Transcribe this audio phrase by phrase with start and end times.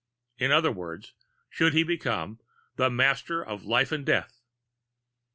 [0.39, 1.13] In other words,
[1.47, 2.39] should he become
[2.75, 4.41] the MASTER OF LIFE AND DEATH?